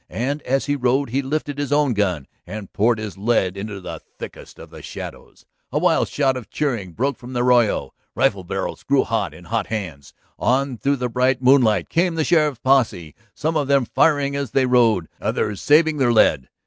[0.09, 4.01] And as he rode he lifted his own gun and poured his lead into the
[4.17, 5.45] thickest of the shadows.
[5.71, 9.67] A wild shout of cheering broke from the arroyo; rifle barrels grew hot in hot
[9.67, 10.15] hands.
[10.39, 14.65] On through the bright moonlight came the sheriff's posse, some of them firing as they
[14.65, 16.49] rode, others saving their lead.